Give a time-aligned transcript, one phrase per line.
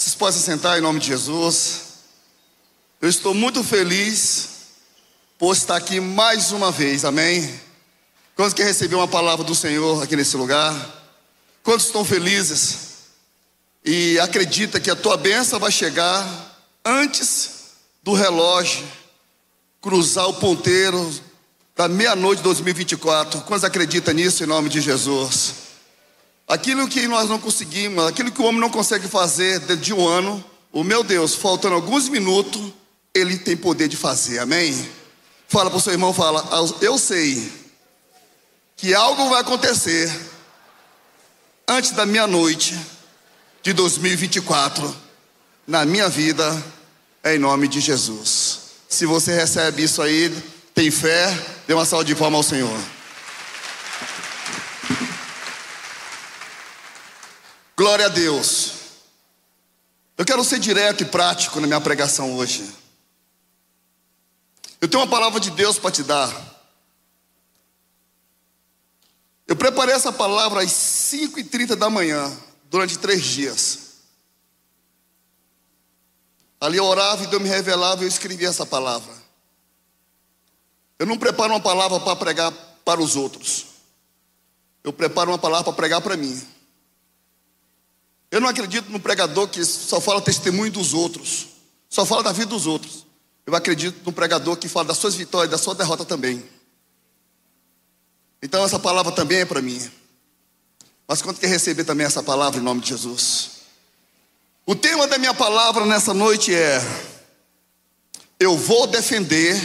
[0.00, 1.82] Vocês se sentar em nome de Jesus.
[3.02, 4.48] Eu estou muito feliz
[5.38, 7.60] por estar aqui mais uma vez, amém?
[8.34, 10.74] Quantos que receber uma palavra do Senhor aqui nesse lugar?
[11.62, 12.78] Quantos estão felizes?
[13.84, 16.26] E acredita que a tua bênção vai chegar
[16.82, 17.50] antes
[18.02, 18.90] do relógio
[19.82, 21.12] cruzar o ponteiro
[21.76, 23.42] da meia-noite de 2024.
[23.42, 25.69] Quantos acreditam nisso em nome de Jesus?
[26.50, 30.04] Aquilo que nós não conseguimos, aquilo que o homem não consegue fazer dentro de um
[30.04, 32.72] ano, o meu Deus, faltando alguns minutos,
[33.14, 34.74] ele tem poder de fazer, amém?
[35.46, 36.44] Fala para o seu irmão, fala,
[36.80, 37.52] eu sei
[38.76, 40.12] que algo vai acontecer
[41.68, 42.76] antes da meia-noite
[43.62, 44.92] de 2024
[45.68, 46.64] na minha vida,
[47.26, 48.58] em nome de Jesus.
[48.88, 50.36] Se você recebe isso aí,
[50.74, 51.32] tem fé,
[51.68, 52.99] dê uma salva de palmas ao Senhor.
[57.80, 58.72] Glória a Deus.
[60.18, 62.70] Eu quero ser direto e prático na minha pregação hoje.
[64.78, 66.30] Eu tenho uma palavra de Deus para te dar.
[69.46, 72.30] Eu preparei essa palavra às 5h30 da manhã,
[72.64, 73.78] durante três dias.
[76.60, 79.14] Ali eu orava e Deus me revelava e eu escrevia essa palavra.
[80.98, 82.52] Eu não preparo uma palavra para pregar
[82.84, 83.68] para os outros.
[84.84, 86.59] Eu preparo uma palavra para pregar para mim.
[88.30, 91.48] Eu não acredito no pregador que só fala testemunho dos outros,
[91.88, 93.06] só fala da vida dos outros.
[93.44, 96.44] Eu acredito no pregador que fala das suas vitórias da sua derrota também.
[98.42, 99.90] Então essa palavra também é para mim.
[101.06, 103.50] Mas quanto quer receber também essa palavra em nome de Jesus?
[104.64, 106.80] O tema da minha palavra nessa noite é:
[108.38, 109.58] Eu vou defender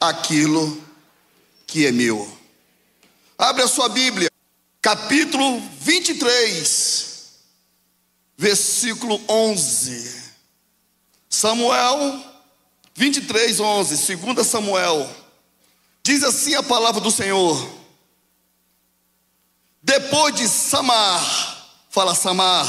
[0.00, 0.80] aquilo
[1.66, 2.30] que é meu.
[3.36, 4.30] Abre a sua Bíblia,
[4.80, 7.15] capítulo 23,
[8.36, 10.24] versículo 11.
[11.28, 12.24] Samuel
[12.96, 15.08] 23, 11, 2 Samuel.
[16.02, 17.76] Diz assim a palavra do Senhor.
[19.82, 21.22] Depois de Samar,
[21.90, 22.66] fala Samar.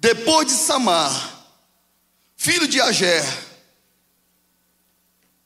[0.00, 1.46] Depois de Samar,
[2.36, 3.22] filho de Agé,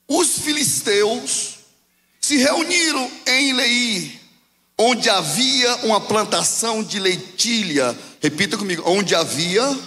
[0.08, 1.58] os filisteus
[2.20, 4.20] se reuniram em Leí,
[4.78, 7.98] onde havia uma plantação de leitilha.
[8.22, 9.78] Repita comigo: onde havia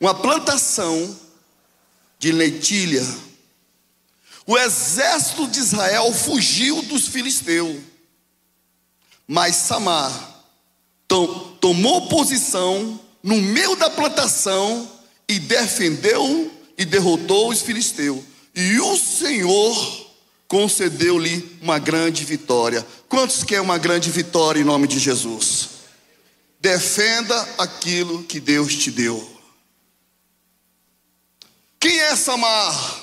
[0.00, 1.16] uma plantação
[2.18, 3.06] de leitilha.
[4.46, 7.76] O exército de Israel fugiu dos filisteus,
[9.28, 10.42] mas Samar
[11.06, 14.90] to tomou posição no meio da plantação
[15.28, 18.24] e defendeu e derrotou os filisteus.
[18.54, 20.10] E o Senhor
[20.48, 22.84] concedeu-lhe uma grande vitória.
[23.08, 25.79] Quantos querem uma grande vitória em nome de Jesus?
[26.60, 29.40] Defenda aquilo que Deus te deu.
[31.80, 33.00] Quem é Samar?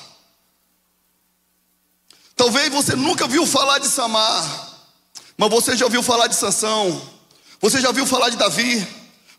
[2.36, 4.86] Talvez você nunca viu falar de Samar,
[5.36, 7.02] mas você já ouviu falar de Sansão,
[7.60, 8.86] você já ouviu falar de Davi,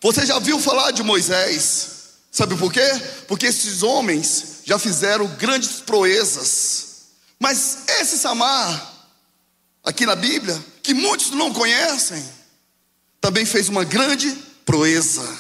[0.02, 2.00] você já ouviu falar de Moisés.
[2.29, 2.88] Sabe por quê?
[3.25, 6.88] Porque esses homens já fizeram grandes proezas.
[7.40, 8.94] Mas esse Samar,
[9.81, 12.24] aqui na Bíblia, que muitos não conhecem,
[13.22, 14.31] também fez uma grande
[14.66, 15.38] proeza.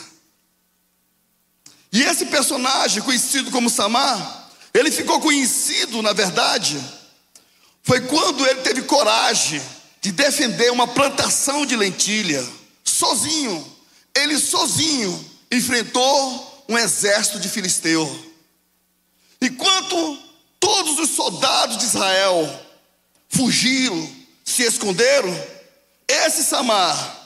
[1.91, 6.79] E esse personagem, conhecido como Samar, ele ficou conhecido, na verdade,
[7.81, 9.61] foi quando ele teve coragem
[10.01, 12.47] de defender uma plantação de lentilha,
[12.83, 13.75] sozinho.
[14.15, 18.07] Ele sozinho enfrentou um exército de filisteu.
[19.41, 20.19] Enquanto
[20.59, 22.65] todos os soldados de Israel
[23.27, 24.09] fugiram,
[24.45, 25.29] se esconderam,
[26.07, 27.18] esse Samar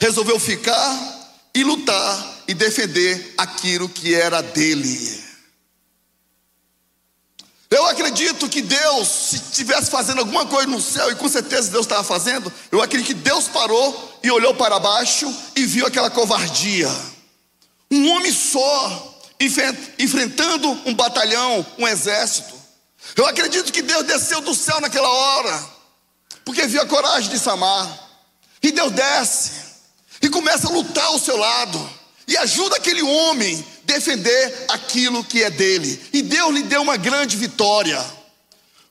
[0.00, 1.20] resolveu ficar
[1.54, 5.30] e lutar e defender aquilo que era dele.
[7.70, 11.86] Eu acredito que Deus, se estivesse fazendo alguma coisa no céu, e com certeza Deus
[11.86, 16.90] estava fazendo, eu acredito que Deus parou e olhou para baixo e viu aquela covardia.
[17.88, 19.20] Um homem só,
[19.98, 22.54] enfrentando um batalhão, um exército.
[23.14, 25.64] Eu acredito que Deus desceu do céu naquela hora,
[26.44, 28.08] porque viu a coragem de Samar.
[28.60, 29.69] E Deus desce
[30.20, 31.90] e começa a lutar ao seu lado
[32.26, 36.00] e ajuda aquele homem defender aquilo que é dele.
[36.12, 38.04] E Deus lhe deu uma grande vitória.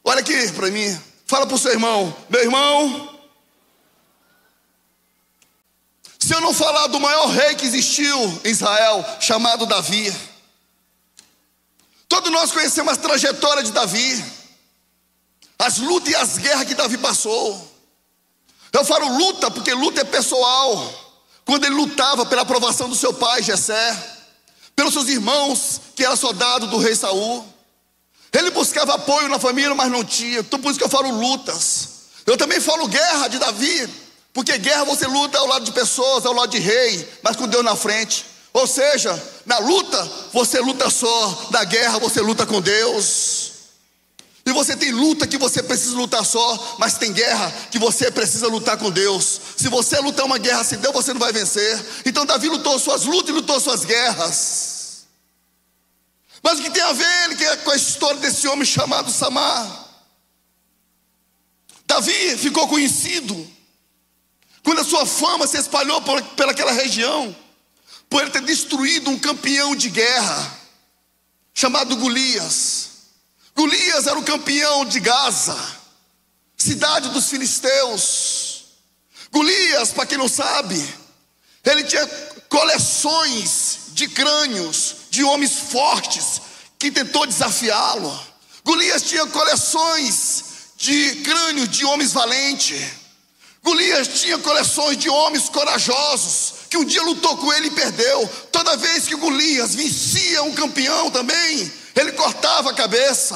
[0.04, 3.18] Olha aqui para mim, fala para o seu irmão, meu irmão.
[6.20, 10.14] Se eu não falar do maior rei que existiu em Israel, chamado Davi,
[12.10, 14.26] todos nós conhecemos a trajetória de Davi,
[15.58, 17.70] as lutas e as guerras que Davi passou.
[18.74, 21.09] Eu falo luta porque luta é pessoal.
[21.50, 23.98] Quando ele lutava pela aprovação do seu pai, Jessé,
[24.76, 27.44] pelos seus irmãos, que era soldado do rei Saul.
[28.32, 30.42] Ele buscava apoio na família, mas não tinha.
[30.42, 31.90] Então por isso que eu falo lutas.
[32.28, 33.90] Eu também falo guerra de Davi,
[34.32, 37.66] porque guerra você luta ao lado de pessoas, ao lado de rei, mas com Deus
[37.66, 38.28] na frente.
[38.54, 43.54] Ou seja, na luta você luta só, na guerra você luta com Deus.
[44.50, 48.48] E você tem luta que você precisa lutar só, mas tem guerra que você precisa
[48.48, 49.40] lutar com Deus.
[49.56, 51.86] Se você lutar uma guerra sem Deus, você não vai vencer.
[52.04, 55.06] Então Davi lutou suas lutas e lutou suas guerras.
[56.42, 59.88] Mas o que tem a ver é com a história desse homem chamado Samar?
[61.86, 63.48] Davi ficou conhecido
[64.64, 67.36] quando a sua fama se espalhou por, pelaquela região,
[68.10, 70.60] por ele ter destruído um campeão de guerra
[71.54, 72.90] chamado Golias.
[73.60, 75.60] Golias era o campeão de Gaza,
[76.56, 78.64] cidade dos filisteus.
[79.30, 80.82] Golias, para quem não sabe,
[81.66, 82.08] ele tinha
[82.48, 86.42] coleções de crânios de homens fortes
[86.80, 88.18] que tentou desafiá-lo.
[88.64, 90.46] Golias tinha coleções
[90.78, 92.80] de crânios de homens valentes.
[93.62, 98.26] Golias tinha coleções de homens corajosos que um dia lutou com ele e perdeu.
[98.54, 103.36] Toda vez que Golias vencia um campeão também, ele cortava a cabeça.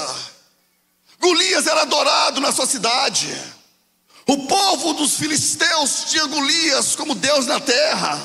[1.19, 3.33] Golias era adorado na sua cidade.
[4.27, 8.19] O povo dos filisteus tinha Golias como Deus na terra.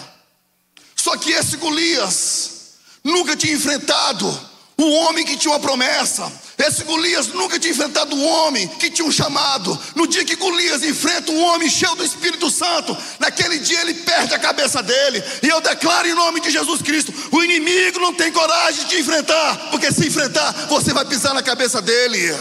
[0.94, 4.48] Só que esse Golias nunca tinha enfrentado
[4.78, 6.32] o homem que tinha uma promessa.
[6.56, 9.76] Esse Golias nunca tinha enfrentado um homem que tinha um chamado.
[9.96, 14.34] No dia que Golias enfrenta um homem cheio do Espírito Santo, naquele dia ele perde
[14.34, 15.22] a cabeça dele.
[15.42, 19.68] E eu declaro em nome de Jesus Cristo: o inimigo não tem coragem de enfrentar,
[19.70, 22.36] porque se enfrentar, você vai pisar na cabeça dele.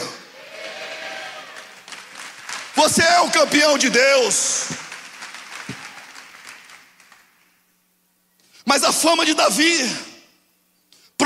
[2.75, 4.65] Você é o campeão de Deus.
[8.63, 10.06] Mas a fama de Davi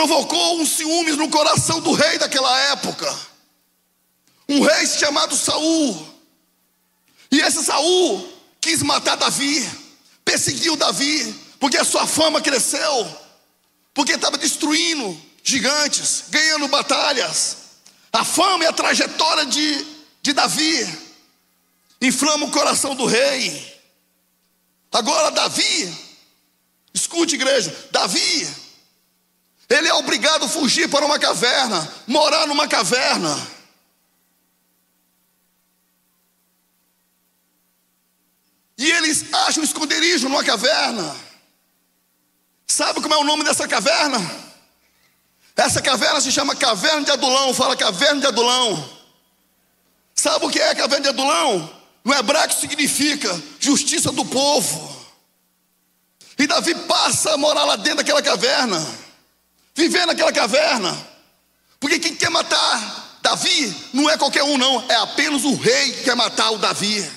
[0.01, 3.19] provocou um ciúmes no coração do rei daquela época.
[4.49, 6.07] Um rei chamado Saul.
[7.31, 8.27] E esse Saul
[8.59, 9.69] quis matar Davi,
[10.25, 13.17] perseguiu Davi, porque a sua fama cresceu,
[13.93, 17.57] porque estava destruindo gigantes, ganhando batalhas.
[18.11, 19.85] A fama e a trajetória de,
[20.21, 20.99] de Davi
[22.01, 23.79] inflama o coração do rei.
[24.91, 25.95] Agora, Davi,
[26.91, 28.60] escute, igreja, Davi
[29.71, 33.35] ele é obrigado a fugir para uma caverna, morar numa caverna.
[38.77, 41.15] E eles acham esconderijo numa caverna.
[42.67, 44.19] Sabe como é o nome dessa caverna?
[45.55, 47.53] Essa caverna se chama Caverna de Adulão.
[47.53, 48.89] Fala Caverna de Adulão.
[50.15, 51.81] Sabe o que é a Caverna de Adulão?
[52.03, 55.05] No hebraico significa justiça do povo.
[56.39, 59.00] E Davi passa a morar lá dentro daquela caverna
[59.81, 60.95] viver naquela caverna.
[61.79, 66.03] Porque quem quer matar Davi não é qualquer um, não, é apenas o rei que
[66.03, 67.09] quer matar o Davi.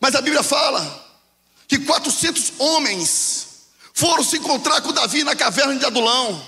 [0.00, 1.04] Mas a Bíblia fala
[1.68, 3.46] que 400 homens
[3.92, 6.44] foram se encontrar com Davi na caverna de Adulão.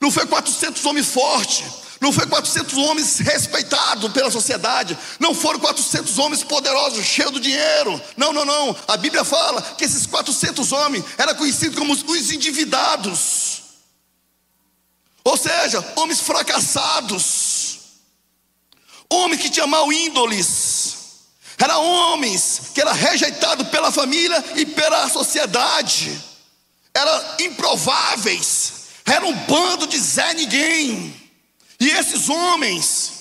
[0.00, 1.64] Não foi 400 homens fortes,
[2.00, 8.00] não foi 400 homens respeitados pela sociedade, não foram 400 homens poderosos, cheios de dinheiro.
[8.16, 8.76] Não, não, não.
[8.88, 13.43] A Bíblia fala que esses 400 homens eram conhecidos como os endividados.
[15.24, 17.78] Ou seja, homens fracassados,
[19.08, 20.96] homens que tinham mal índoles,
[21.56, 26.20] eram homens que eram rejeitados pela família e pela sociedade,
[26.92, 28.72] eram improváveis,
[29.04, 31.22] era um bando de Zé Ninguém.
[31.80, 33.12] E esses homens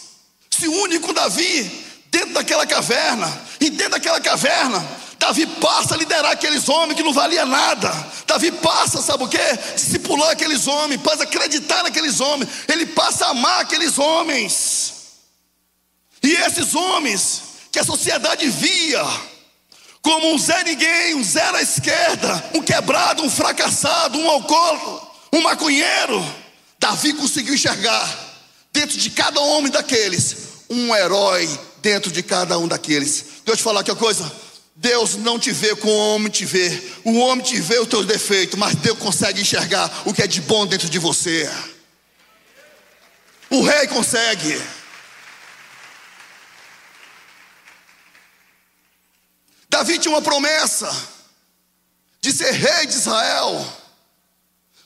[0.50, 1.64] se unem com Davi
[2.12, 7.14] dentro daquela caverna, e dentro daquela caverna Davi passa a liderar aqueles homens que não
[7.14, 7.90] valia nada.
[8.28, 9.38] Davi passa, sabe o que?
[9.74, 12.50] Discipular aqueles homens, passa a acreditar naqueles homens.
[12.68, 14.94] Ele passa a amar aqueles homens.
[16.22, 19.02] E esses homens que a sociedade via
[20.02, 25.42] como um Zé Ninguém, um Zé à esquerda, um quebrado, um fracassado, um alcoólatra, um
[25.42, 26.22] maconheiro,
[26.78, 28.14] Davi conseguiu enxergar
[28.74, 30.36] dentro de cada homem daqueles
[30.70, 31.48] um herói
[31.82, 33.24] dentro de cada um daqueles.
[33.46, 34.43] Deixa eu te falar uma coisa.
[34.76, 36.82] Deus não te vê como o homem te vê.
[37.04, 40.42] O homem te vê os teus defeitos, mas Deus consegue enxergar o que é de
[40.42, 41.50] bom dentro de você.
[43.50, 44.60] O rei consegue.
[49.70, 50.92] Davi tinha uma promessa
[52.20, 53.84] de ser rei de Israel.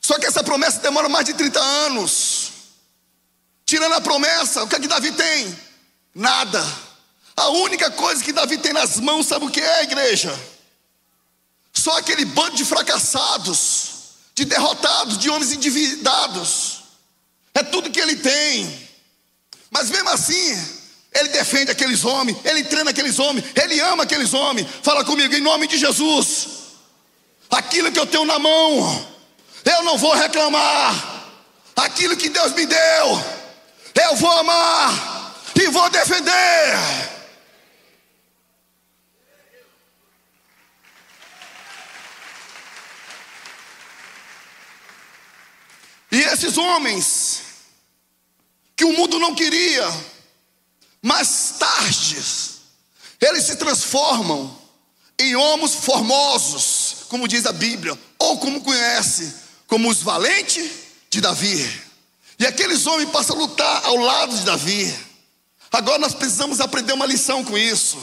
[0.01, 2.51] Só que essa promessa demora mais de 30 anos.
[3.65, 5.58] Tirando a promessa, o que é que Davi tem?
[6.15, 6.87] Nada.
[7.38, 10.38] A única coisa que Davi tem nas mãos, sabe o que é, igreja?
[11.72, 13.89] Só aquele bando de fracassados,
[14.34, 16.79] de derrotados, de homens endividados.
[17.53, 18.89] É tudo que ele tem.
[19.70, 20.79] Mas mesmo assim,
[21.13, 24.67] ele defende aqueles homens, ele treina aqueles homens, ele ama aqueles homens.
[24.82, 26.48] Fala comigo, em nome de Jesus.
[27.51, 29.08] Aquilo que eu tenho na mão,
[29.63, 31.29] eu não vou reclamar.
[31.75, 33.24] Aquilo que Deus me deu,
[34.10, 37.16] eu vou amar e vou defender.
[46.17, 47.43] E esses homens
[48.75, 49.88] que o mundo não queria,
[51.00, 52.17] mais tarde,
[53.21, 54.59] eles se transformam
[55.19, 59.31] em homens formosos, como diz a Bíblia, ou como conhece,
[59.67, 60.71] como os valentes
[61.07, 61.83] de Davi.
[62.39, 65.00] E aqueles homens passam a lutar ao lado de Davi.
[65.71, 68.01] Agora nós precisamos aprender uma lição com isso.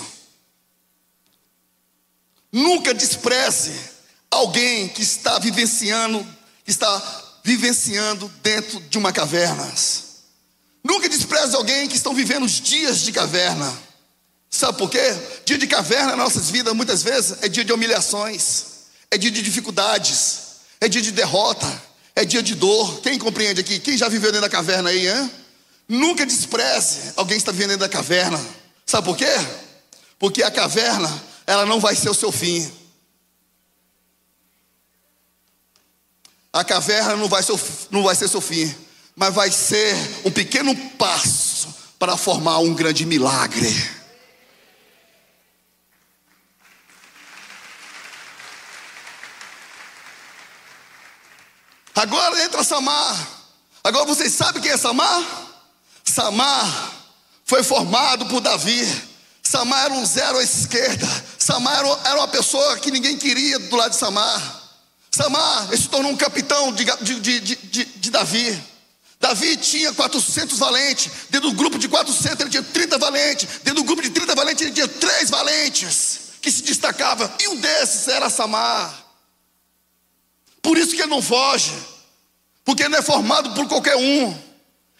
[2.52, 3.72] Nunca despreze
[4.30, 6.24] alguém que está vivenciando,
[6.64, 9.70] que está vivenciando dentro de uma caverna.
[10.82, 13.72] Nunca despreze alguém que estão vivendo os dias de caverna.
[14.50, 15.14] Sabe por quê?
[15.44, 18.64] Dia de caverna nas nossas vidas, muitas vezes, é dia de humilhações,
[19.10, 20.38] é dia de dificuldades,
[20.80, 21.66] é dia de derrota,
[22.16, 23.00] é dia de dor.
[23.00, 23.78] Quem compreende aqui?
[23.78, 25.30] Quem já viveu dentro da caverna aí, hein?
[25.86, 28.40] Nunca despreze alguém que está vivendo dentro da caverna.
[28.86, 29.34] Sabe por quê?
[30.18, 31.12] Porque a caverna,
[31.46, 32.70] ela não vai ser o seu fim.
[36.54, 37.58] A caverna não vai, ser,
[37.90, 38.72] não vai ser seu fim,
[39.16, 39.92] mas vai ser
[40.24, 41.66] um pequeno passo
[41.98, 43.68] para formar um grande milagre.
[51.92, 53.28] Agora entra Samar.
[53.82, 55.24] Agora vocês sabem quem é Samar?
[56.04, 56.92] Samar
[57.44, 58.86] foi formado por Davi.
[59.42, 61.08] Samar era um zero à esquerda.
[61.36, 64.63] Samar era uma pessoa que ninguém queria do lado de Samar.
[65.14, 68.62] Samar se tornou um capitão de, de, de, de, Davi.
[69.20, 71.10] Davi tinha 400 valentes.
[71.30, 73.48] Dentro do grupo de 400 ele tinha 30 valentes.
[73.62, 77.30] Dentro do grupo de 30 valentes ele tinha três valentes que se destacavam.
[77.40, 79.04] E um desses era Samar.
[80.60, 81.72] Por isso que ele não foge.
[82.64, 84.38] Porque ele não é formado por qualquer um.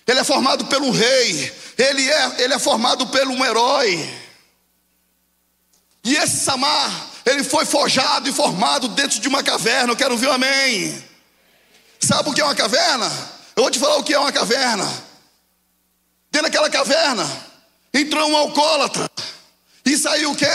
[0.06, 1.52] Ele é formado pelo rei.
[1.76, 4.08] Ele é, ele é formado pelo um herói.
[6.04, 9.92] E esse Samar ele foi forjado e formado dentro de uma caverna.
[9.92, 11.04] Eu quero ver um amém.
[12.00, 13.06] Sabe o que é uma caverna?
[13.56, 14.84] Eu vou te falar o que é uma caverna.
[16.30, 17.28] Dentro daquela caverna
[17.92, 19.08] entrou um alcoólatra.
[19.84, 20.46] E saiu o que?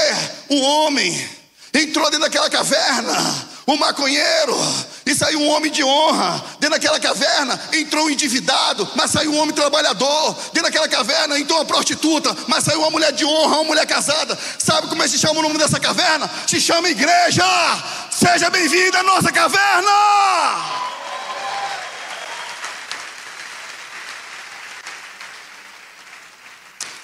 [0.50, 1.30] Um homem.
[1.74, 4.58] Entrou dentro daquela caverna um maconheiro,
[5.06, 6.44] e saiu um homem de honra.
[6.60, 10.34] Dentro daquela caverna entrou um endividado, mas saiu um homem trabalhador.
[10.54, 14.38] Dentro daquela caverna entrou uma prostituta, mas saiu uma mulher de honra, uma mulher casada.
[14.58, 16.30] Sabe como é que se chama o nome dessa caverna?
[16.46, 17.46] Se chama igreja.
[18.12, 19.89] Seja bem-vinda à nossa caverna.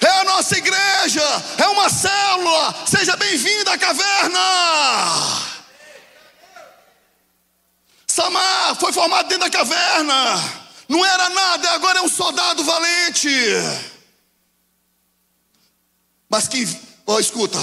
[0.02, 2.74] É a nossa igreja, é uma célula.
[2.86, 5.55] Seja bem-vinda à caverna.
[8.16, 10.64] Samar foi formado dentro da caverna.
[10.88, 13.28] Não era nada, agora é um soldado valente.
[16.26, 16.66] Mas que,
[17.06, 17.58] ó, escuta,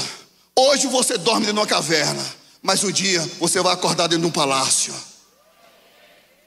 [0.55, 2.23] hoje você dorme dentro de uma caverna,
[2.61, 4.93] mas um dia você vai acordar dentro de um palácio.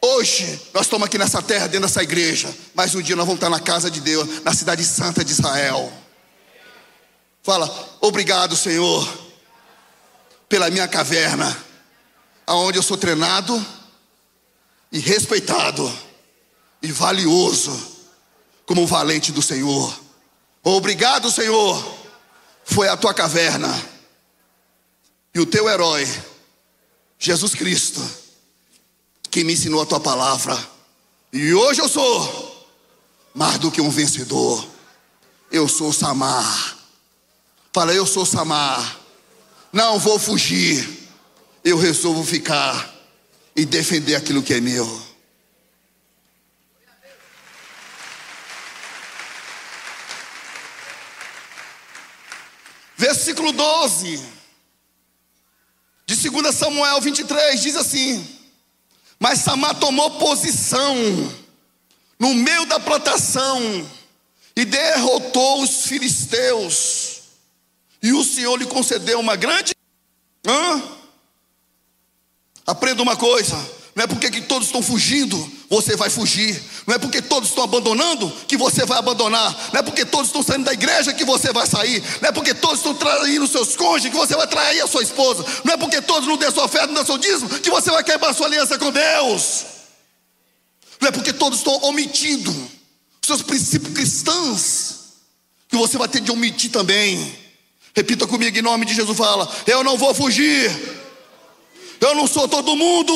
[0.00, 3.50] Hoje nós estamos aqui nessa terra, dentro dessa igreja, mas um dia nós vamos estar
[3.50, 5.92] na casa de Deus, na cidade santa de Israel.
[7.42, 9.04] Fala, obrigado, Senhor,
[10.48, 11.56] pela minha caverna,
[12.46, 13.75] aonde eu sou treinado
[14.96, 15.92] e respeitado
[16.80, 17.70] e valioso
[18.64, 19.94] como um valente do Senhor.
[20.64, 21.96] Obrigado, Senhor.
[22.64, 23.70] Foi a tua caverna
[25.34, 26.08] e o teu herói,
[27.18, 28.02] Jesus Cristo,
[29.30, 30.58] que me ensinou a tua palavra.
[31.30, 32.66] E hoje eu sou
[33.34, 34.66] mais do que um vencedor.
[35.52, 36.78] Eu sou Samar.
[37.70, 38.98] Fala, eu sou Samar.
[39.70, 41.06] Não vou fugir.
[41.62, 42.95] Eu resolvo ficar
[43.56, 45.06] e defender aquilo que é meu.
[52.98, 54.36] Versículo 12
[56.06, 58.26] de 2 Samuel 23 diz assim:
[59.18, 60.94] Mas Samar tomou posição
[62.18, 63.60] no meio da plantação
[64.54, 67.22] e derrotou os filisteus,
[68.02, 69.74] e o Senhor lhe concedeu uma grande.
[70.46, 70.95] Hã?
[72.66, 73.56] Aprenda uma coisa:
[73.94, 75.36] Não é porque que todos estão fugindo,
[75.68, 76.60] você vai fugir.
[76.86, 79.70] Não é porque todos estão abandonando que você vai abandonar.
[79.72, 82.02] Não é porque todos estão saindo da igreja que você vai sair.
[82.20, 85.44] Não é porque todos estão traindo seus cônjuges que você vai trair a sua esposa.
[85.64, 88.02] Não é porque todos não dêem sua oferta, não dêem seu dízimo que você vai
[88.04, 89.64] quebrar sua aliança com Deus.
[91.00, 92.54] Não é porque todos estão omitindo
[93.22, 94.94] seus princípios cristãos
[95.68, 97.36] que você vai ter de omitir também.
[97.94, 100.95] Repita comigo em nome de Jesus: fala, eu não vou fugir.
[102.00, 103.12] Eu não sou todo mundo.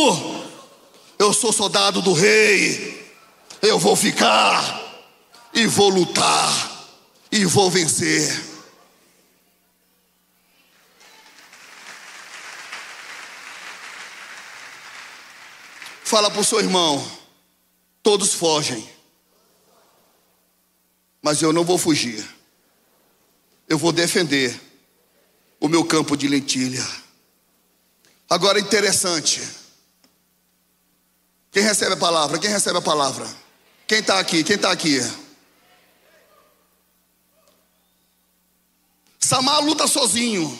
[1.18, 3.00] Eu sou soldado do rei.
[3.62, 4.80] Eu vou ficar
[5.52, 6.88] e vou lutar
[7.30, 8.50] e vou vencer.
[16.02, 17.08] Fala para o seu irmão:
[18.02, 18.88] todos fogem,
[21.22, 22.26] mas eu não vou fugir.
[23.68, 24.60] Eu vou defender
[25.60, 26.84] o meu campo de lentilha.
[28.30, 29.42] Agora interessante.
[31.50, 32.38] Quem recebe a palavra?
[32.38, 33.28] Quem recebe a palavra?
[33.88, 34.44] Quem está aqui?
[34.44, 35.00] Quem está aqui?
[39.18, 40.56] Samar luta sozinho.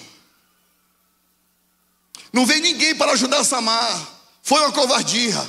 [2.33, 4.09] Não vem ninguém para ajudar Samar.
[4.43, 5.49] Foi uma covardia.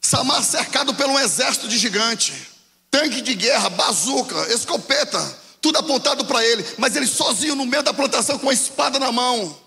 [0.00, 2.50] Samar cercado por um exército de gigante.
[2.90, 5.20] Tanque de guerra, bazuca, escopeta,
[5.60, 6.64] tudo apontado para ele.
[6.76, 9.65] Mas ele sozinho no meio da plantação com a espada na mão.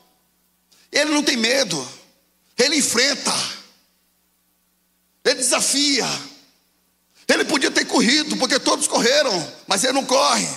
[0.91, 1.87] Ele não tem medo.
[2.57, 3.33] Ele enfrenta.
[5.23, 6.05] Ele desafia.
[7.27, 10.47] Ele podia ter corrido, porque todos correram, mas ele não corre.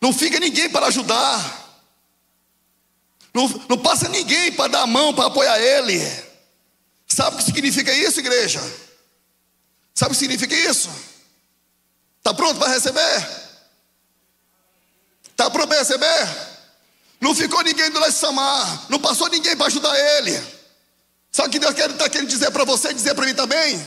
[0.00, 1.62] Não fica ninguém para ajudar.
[3.34, 6.00] Não, não passa ninguém para dar a mão, para apoiar ele.
[7.06, 8.60] Sabe o que significa isso, igreja?
[9.94, 10.90] Sabe o que significa isso?
[12.18, 13.28] Está pronto para receber?
[15.28, 16.51] Está pronto para receber?
[17.22, 20.42] Não ficou ninguém do lado de Samar, não passou ninguém para ajudar ele.
[21.30, 23.80] Sabe o que Deus está querendo dizer para você e dizer para mim também?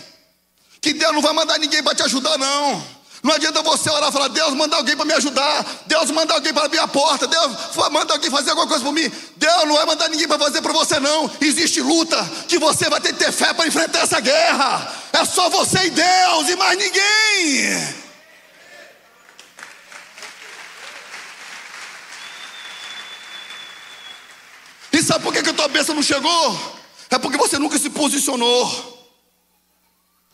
[0.79, 2.95] Que Deus não vai mandar ninguém para te ajudar, não.
[3.21, 6.53] Não adianta você orar e falar, Deus manda alguém para me ajudar, Deus manda alguém
[6.53, 7.51] para abrir a porta, Deus
[7.91, 9.11] manda alguém fazer alguma coisa por mim.
[9.35, 11.29] Deus não vai mandar ninguém para fazer para você, não.
[11.41, 14.95] Existe luta que você vai ter que ter fé para enfrentar essa guerra.
[15.11, 18.04] É só você e Deus e mais ninguém.
[25.05, 26.79] Sabe por que, a tua bênção não chegou?
[27.09, 28.93] É porque você nunca se posicionou.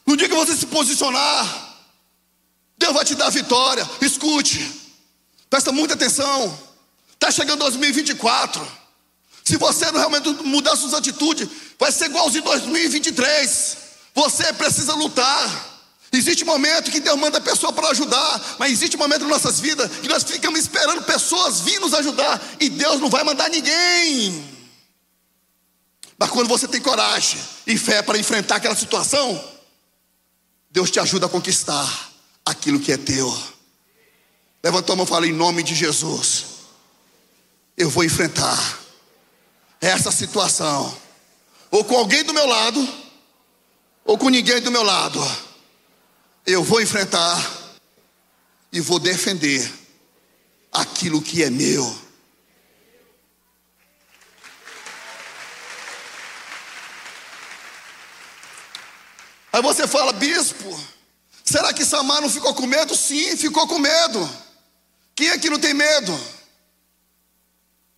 [0.05, 1.77] No dia que você se posicionar,
[2.77, 3.87] Deus vai te dar vitória.
[4.01, 4.71] Escute,
[5.49, 6.57] presta muita atenção.
[7.13, 8.81] Está chegando 2024.
[9.43, 11.47] Se você não realmente mudar suas atitudes,
[11.79, 13.77] vai ser igualzinho 2023.
[14.15, 15.69] Você precisa lutar.
[16.11, 19.89] Existe momento que Deus manda a pessoa para ajudar, mas existe momento em nossas vidas
[20.01, 24.60] que nós ficamos esperando pessoas vir nos ajudar e Deus não vai mandar ninguém.
[26.21, 29.43] Mas quando você tem coragem e fé para enfrentar aquela situação,
[30.69, 32.11] Deus te ajuda a conquistar
[32.45, 33.35] aquilo que é teu.
[34.63, 36.45] Levanta a mão e fala em nome de Jesus.
[37.75, 38.79] Eu vou enfrentar
[39.81, 40.95] essa situação.
[41.71, 42.87] Ou com alguém do meu lado,
[44.05, 45.19] ou com ninguém do meu lado.
[46.45, 47.73] Eu vou enfrentar
[48.71, 49.73] e vou defender
[50.71, 51.99] aquilo que é meu.
[59.61, 60.75] Aí você fala, bispo,
[61.45, 62.95] será que Samar não ficou com medo?
[62.95, 64.27] Sim, ficou com medo.
[65.15, 66.19] Quem aqui não tem medo?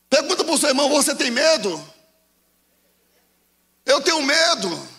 [0.09, 1.81] Pergunta para o seu irmão: você tem medo?
[3.85, 4.89] Eu tenho medo.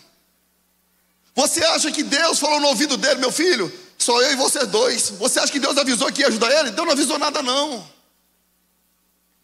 [1.35, 3.71] Você acha que Deus falou no ouvido dele, meu filho?
[3.95, 5.11] Só eu e você dois.
[5.11, 6.71] Você acha que Deus avisou que ia ajudar ele?
[6.71, 7.75] Deus não avisou nada, não.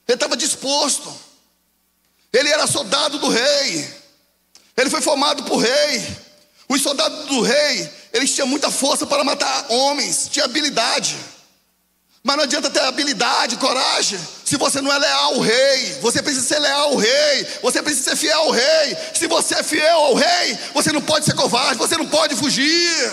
[0.07, 1.13] Ele estava disposto.
[2.33, 4.01] Ele era soldado do rei.
[4.75, 6.30] Ele foi formado por rei.
[6.71, 11.17] Os soldados do rei, eles tinham muita força para matar homens, tinha habilidade.
[12.23, 15.97] Mas não adianta ter habilidade, coragem, se você não é leal ao rei.
[15.99, 18.97] Você precisa ser leal ao rei, você precisa ser fiel ao rei.
[19.13, 23.11] Se você é fiel ao rei, você não pode ser covarde, você não pode fugir.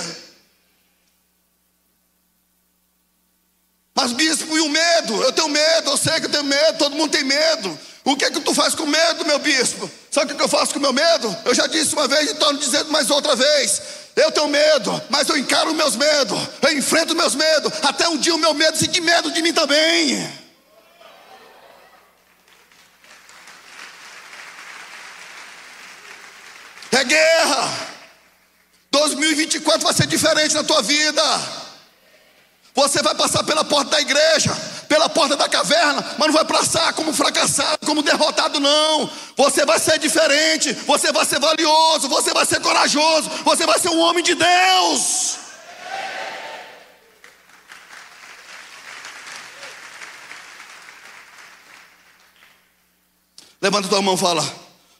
[3.92, 5.20] Mas bispo, e o medo?
[5.20, 7.76] Eu tenho medo, eu sei que eu tenho medo, todo mundo tem medo.
[8.08, 9.90] O que é que tu faz com medo, meu bispo?
[10.10, 11.36] Sabe o que eu faço com meu medo?
[11.44, 13.82] Eu já disse uma vez e estou dizendo mais outra vez.
[14.16, 18.34] Eu tenho medo, mas eu encaro meus medos, eu enfrento meus medos, até um dia
[18.34, 20.26] o meu medo sentir medo de mim também.
[26.90, 27.88] É guerra.
[28.90, 31.22] 2024 vai ser diferente na tua vida.
[32.74, 34.56] Você vai passar pela porta da igreja,
[34.88, 39.08] pela porta da caverna, mas não vai passar como fracassado, como derrotado, não.
[39.36, 43.90] Você vai ser diferente, você vai ser valioso, você vai ser corajoso, você vai ser
[43.90, 45.36] um homem de Deus.
[53.60, 54.42] Levanta tua mão e fala: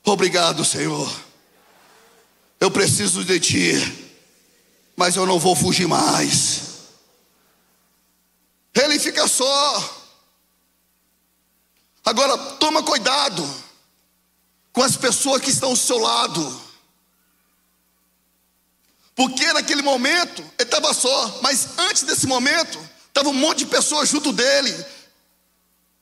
[0.04, 1.10] Obrigado, Senhor.
[2.60, 4.14] Eu preciso de ti,
[4.96, 6.67] mas eu não vou fugir mais.
[8.82, 9.96] Ele fica só.
[12.04, 13.46] Agora, toma cuidado
[14.72, 16.62] com as pessoas que estão ao seu lado.
[19.14, 24.08] Porque naquele momento ele estava só, mas antes desse momento, estava um monte de pessoas
[24.08, 24.72] junto dele.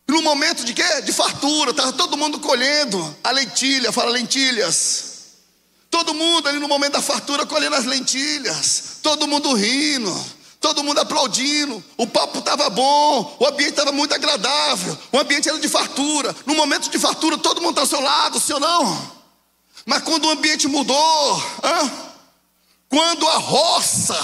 [0.07, 1.01] No momento de quê?
[1.01, 5.15] De fartura, estava todo mundo colhendo a lentilha, fala lentilhas.
[5.91, 10.15] Todo mundo ali no momento da fartura colhendo as lentilhas, todo mundo rindo,
[10.66, 11.83] todo mundo aplaudindo.
[11.96, 16.35] O papo estava bom, o ambiente estava muito agradável, o ambiente era de fartura.
[16.44, 19.12] No momento de fartura, todo mundo está ao seu lado, ou não?
[19.85, 21.42] Mas quando o ambiente mudou,
[22.88, 24.18] quando a roça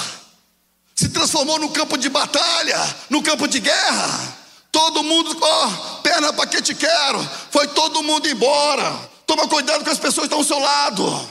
[0.97, 4.39] se transformou no campo de batalha, no campo de guerra,
[4.73, 7.23] Todo mundo, ó, oh, perna para que te quero.
[7.51, 8.91] Foi todo mundo embora.
[9.27, 11.29] Toma cuidado com as pessoas que estão ao seu lado.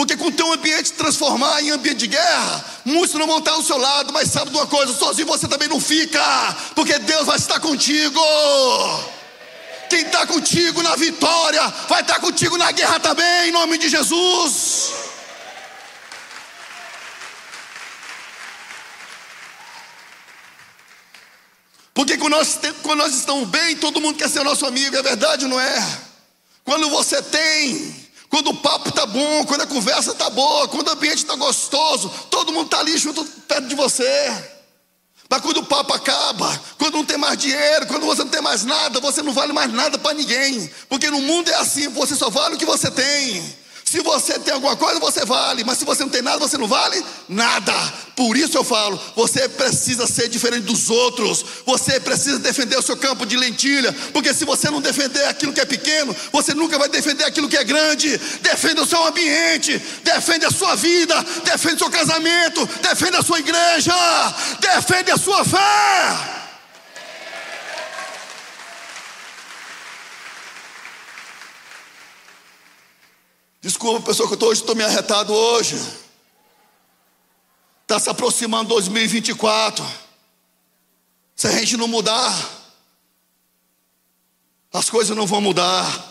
[0.00, 3.62] Porque com o teu ambiente transformar em ambiente de guerra, muitos não vão estar ao
[3.62, 6.22] seu lado, mas sabe de uma coisa, sozinho você também não fica,
[6.74, 8.18] porque Deus vai estar contigo.
[9.90, 14.90] Quem está contigo na vitória, vai estar contigo na guerra também, em nome de Jesus.
[21.92, 25.44] Porque quando nós, quando nós estamos bem, todo mundo quer ser nosso amigo, é verdade
[25.44, 26.00] ou não é?
[26.64, 30.92] Quando você tem, quando o papo está bom, quando a conversa está boa, quando o
[30.92, 34.60] ambiente está gostoso, todo mundo está ali junto perto de você.
[35.28, 38.64] Mas quando o papo acaba, quando não tem mais dinheiro, quando você não tem mais
[38.64, 40.70] nada, você não vale mais nada para ninguém.
[40.88, 43.59] Porque no mundo é assim, você só vale o que você tem.
[43.90, 46.68] Se você tem alguma coisa, você vale, mas se você não tem nada, você não
[46.68, 47.72] vale nada.
[48.14, 51.44] Por isso eu falo, você precisa ser diferente dos outros.
[51.66, 55.60] Você precisa defender o seu campo de lentilha, porque se você não defender aquilo que
[55.60, 58.16] é pequeno, você nunca vai defender aquilo que é grande.
[58.40, 63.40] Defenda o seu ambiente, defende a sua vida, defende o seu casamento, defende a sua
[63.40, 63.92] igreja,
[64.60, 66.39] defende a sua fé.
[73.60, 75.76] Desculpa, pessoal, que eu tô, hoje estou me arretado hoje.
[77.82, 79.84] Está se aproximando 2024.
[81.36, 82.32] Se a gente não mudar,
[84.72, 86.08] as coisas não vão mudar.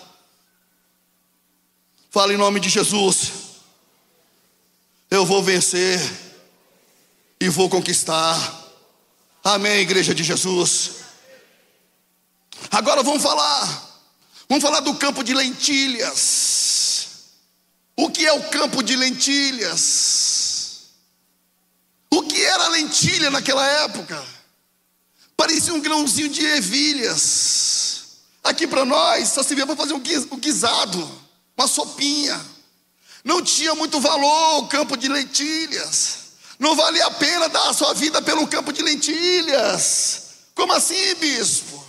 [2.11, 3.31] Fala em nome de Jesus.
[5.09, 5.99] Eu vou vencer
[7.39, 8.37] e vou conquistar.
[9.43, 10.97] Amém, igreja de Jesus.
[12.69, 13.89] Agora vamos falar.
[14.47, 16.58] Vamos falar do campo de lentilhas.
[18.01, 20.83] O que é o campo de lentilhas?
[22.09, 24.25] O que era lentilha naquela época?
[25.35, 28.19] Parecia um grãozinho de ervilhas.
[28.41, 31.11] Aqui para nós só se via para fazer um guisado,
[31.57, 32.39] uma sopinha.
[33.21, 36.19] Não tinha muito valor o campo de lentilhas.
[36.57, 40.21] Não valia a pena dar a sua vida pelo campo de lentilhas.
[40.55, 41.85] Como assim, bispo?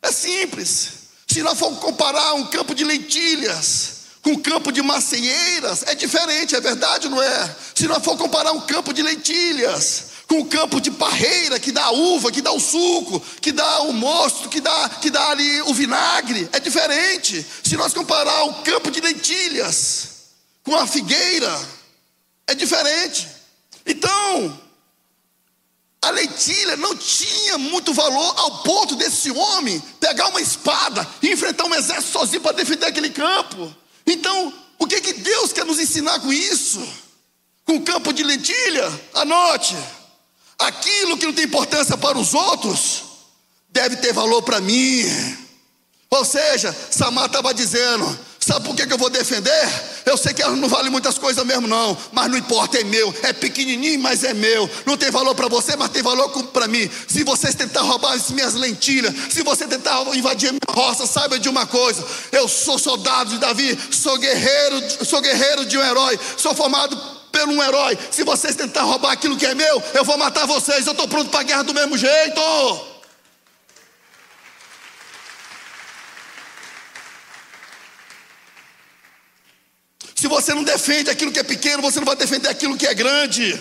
[0.00, 0.90] É simples.
[1.26, 6.60] Se nós for comparar um campo de lentilhas com campo de macieiras, é diferente, é
[6.60, 7.56] verdade não é?
[7.74, 11.86] Se nós for comparar um campo de lentilhas com o campo de parreira, que dá
[11.86, 15.62] a uva, que dá o suco, que dá o mosto, que dá, que dá ali
[15.62, 17.44] o vinagre, é diferente.
[17.64, 20.08] Se nós comparar o campo de lentilhas
[20.62, 21.60] com a figueira,
[22.46, 23.26] é diferente.
[23.84, 24.60] Então,
[26.02, 31.64] a lentilha não tinha muito valor ao ponto desse homem pegar uma espada e enfrentar
[31.64, 33.74] um exército sozinho para defender aquele campo.
[34.10, 36.80] Então, o que, que Deus quer nos ensinar com isso?
[37.64, 38.86] Com o campo de lentilha?
[39.14, 39.76] Anote:
[40.58, 43.02] aquilo que não tem importância para os outros,
[43.68, 45.04] deve ter valor para mim.
[46.10, 48.18] Ou seja, Samar estava dizendo:
[48.50, 49.68] Sabe por que, que eu vou defender?
[50.04, 53.14] Eu sei que ela não vale muitas coisas mesmo, não, mas não importa, é meu,
[53.22, 54.68] é pequenininho, mas é meu.
[54.84, 56.90] Não tem valor para você, mas tem valor para mim.
[57.06, 61.38] Se vocês tentar roubar as minhas lentilhas, se você tentar invadir a minha roça, saiba
[61.38, 66.18] de uma coisa: eu sou soldado de Davi, sou guerreiro, sou guerreiro de um herói,
[66.36, 67.96] sou formado pelo um herói.
[68.10, 70.86] Se vocês tentar roubar aquilo que é meu, eu vou matar vocês.
[70.86, 72.89] Eu estou pronto para a guerra do mesmo jeito.
[80.20, 82.92] Se você não defende aquilo que é pequeno, você não vai defender aquilo que é
[82.92, 83.58] grande.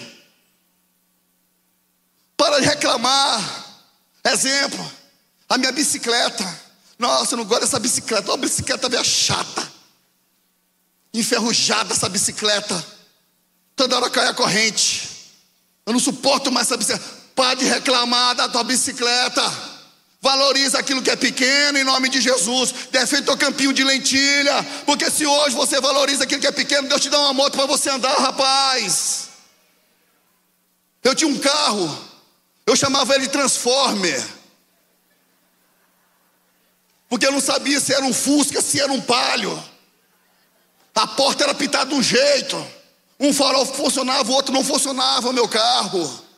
[2.36, 3.66] Para de reclamar.
[4.26, 4.92] Exemplo,
[5.48, 6.44] a minha bicicleta.
[6.98, 8.30] Nossa, eu não gosto dessa bicicleta.
[8.30, 9.72] Uma bicicleta velha chata.
[11.14, 12.86] Enferrujada essa bicicleta.
[13.74, 15.08] Toda hora cai a corrente.
[15.86, 17.10] Eu não suporto mais essa bicicleta.
[17.36, 19.69] Para de reclamar da tua bicicleta.
[20.22, 22.74] Valoriza aquilo que é pequeno em nome de Jesus.
[22.92, 24.64] Defende teu campinho de lentilha.
[24.86, 27.66] Porque se hoje você valoriza aquilo que é pequeno, Deus te dá uma moto para
[27.66, 29.30] você andar, rapaz.
[31.02, 31.98] Eu tinha um carro,
[32.66, 34.22] eu chamava ele Transformer.
[37.08, 39.64] Porque eu não sabia se era um Fusca, se era um Palio.
[40.94, 42.68] A porta era pitada de um jeito.
[43.18, 46.29] Um farol funcionava, o outro não funcionava, o meu carro.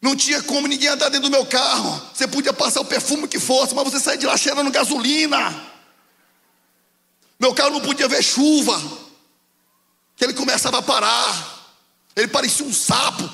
[0.00, 2.00] Não tinha como ninguém andar dentro do meu carro.
[2.14, 5.60] Você podia passar o perfume que fosse, mas você saía de lá cheirando gasolina.
[7.38, 8.80] Meu carro não podia ver chuva.
[10.16, 11.66] Que ele começava a parar.
[12.14, 13.28] Ele parecia um sapo.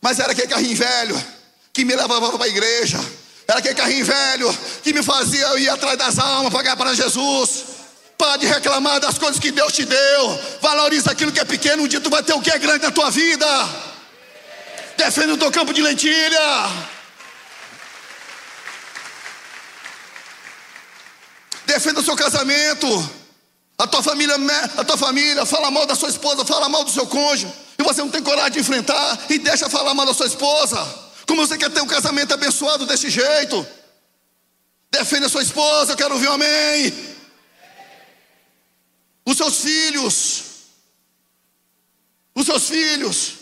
[0.00, 1.26] Mas era aquele carrinho velho
[1.72, 2.98] que me levava para a igreja.
[3.46, 6.94] Era aquele carrinho velho que me fazia eu ir atrás das almas para ganhar para
[6.94, 7.75] Jesus.
[8.26, 10.40] Pare de reclamar das coisas que Deus te deu.
[10.60, 11.84] Valoriza aquilo que é pequeno.
[11.84, 13.46] Um dia tu vai ter o que é grande na tua vida.
[14.96, 16.68] Defenda o teu campo de lentilha.
[21.66, 23.10] Defenda o seu casamento.
[23.78, 24.34] A tua família,
[24.76, 27.46] a tua família fala mal da sua esposa, fala mal do seu cônjuge,
[27.78, 30.76] e você não tem coragem de enfrentar e deixa falar mal da sua esposa.
[31.28, 33.64] Como você quer ter um casamento abençoado desse jeito?
[34.90, 37.15] Defenda a sua esposa, eu quero ouvir um amém.
[39.26, 40.42] Os seus filhos,
[42.32, 43.32] os seus filhos,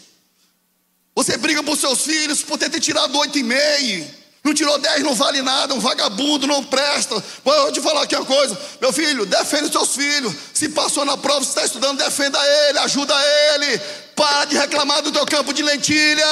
[1.14, 4.24] você briga por seus filhos por ter tirado oito e meio.
[4.42, 7.22] Não tirou 10, não vale nada, um vagabundo, não presta.
[7.42, 10.34] Vou te falar aqui uma coisa, meu filho, defende os seus filhos.
[10.52, 13.14] Se passou na prova, se está estudando, defenda ele, ajuda
[13.54, 13.78] ele.
[14.16, 16.24] Para de reclamar do teu campo de lentilha.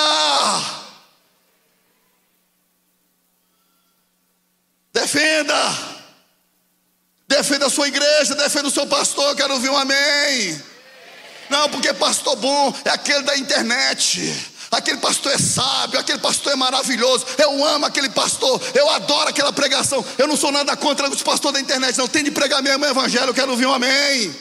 [4.93, 5.91] Defenda.
[7.37, 10.62] Defenda a sua igreja, defenda o seu pastor, quero ouvir um amém.
[11.49, 16.57] Não, porque pastor bom é aquele da internet aquele pastor é sábio, aquele pastor é
[16.57, 20.03] maravilhoso, eu amo aquele pastor, eu adoro aquela pregação.
[20.16, 22.09] Eu não sou nada contra os pastores da internet, não.
[22.09, 24.35] Tem de pregar mesmo o evangelho, eu quero ouvir um amém.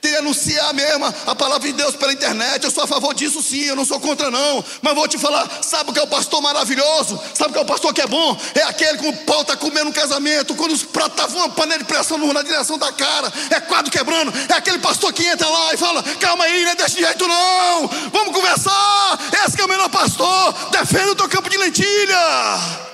[0.00, 2.64] De anunciar mesmo a palavra de Deus pela internet.
[2.64, 4.64] Eu sou a favor disso sim, eu não sou contra não.
[4.80, 7.20] Mas vou te falar, sabe o que é o pastor maravilhoso?
[7.34, 8.38] Sabe o que é o pastor que é bom?
[8.54, 11.78] É aquele que o pau está comendo no casamento, quando os pratos estavam uma panela
[11.78, 14.32] de pressão na direção da cara, é quadro quebrando.
[14.48, 17.88] É aquele pastor que entra lá e fala: calma aí, não é desse jeito não.
[18.12, 19.18] Vamos conversar.
[19.44, 20.52] Esse é o melhor pastor.
[20.70, 22.87] Defenda o teu campo de lentilha.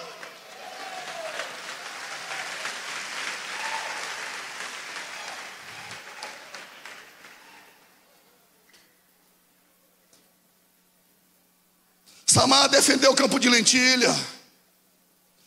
[12.34, 14.12] Samar defendeu o campo de lentilha.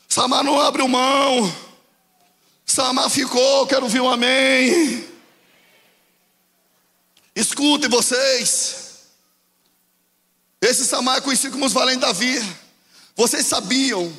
[0.08, 1.54] Samar não abriu mão.
[2.66, 5.06] Samar ficou, quero ouvir um amém.
[7.36, 9.10] Escutem vocês.
[10.62, 12.58] Esse Samar é conhecido como os valentes de Davi.
[13.18, 14.18] Vocês sabiam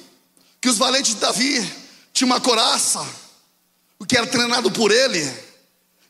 [0.60, 1.74] que os valentes de Davi
[2.12, 3.00] tinham uma coraça,
[3.98, 5.20] o que era treinado por ele.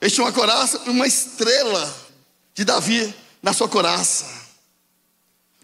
[0.01, 2.11] Eles tinham uma coraça, uma estrela
[2.53, 4.38] de Davi na sua coraça.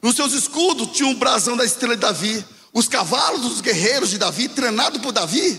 [0.05, 2.45] Nos seus escudos tinha um brasão da estrela de Davi.
[2.75, 5.59] Os cavalos dos guerreiros de Davi, treinados por Davi,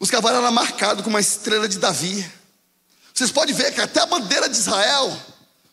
[0.00, 2.26] os cavalos eram marcados com uma estrela de Davi.
[3.12, 5.14] Vocês podem ver que até a bandeira de Israel,